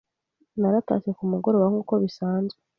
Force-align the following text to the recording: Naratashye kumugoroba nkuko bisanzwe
Naratashye 0.59 1.11
kumugoroba 1.17 1.65
nkuko 1.71 1.93
bisanzwe 2.03 2.59